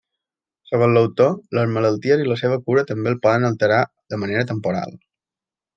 [0.69, 3.83] Segons l’autor, les malalties i la seva cura també el poden alterar
[4.15, 5.03] de manera temporal.